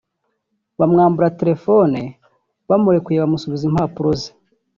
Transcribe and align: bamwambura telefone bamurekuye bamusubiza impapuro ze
bamwambura 0.79 1.35
telefone 1.39 1.99
bamurekuye 2.69 3.17
bamusubiza 3.23 3.63
impapuro 3.69 4.09
ze 4.19 4.31